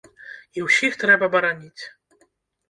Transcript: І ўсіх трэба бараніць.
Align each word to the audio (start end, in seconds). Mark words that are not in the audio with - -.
І 0.59 0.63
ўсіх 0.67 0.97
трэба 1.03 1.29
бараніць. 1.37 1.83